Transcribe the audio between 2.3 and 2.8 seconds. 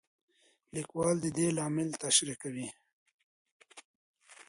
کوي.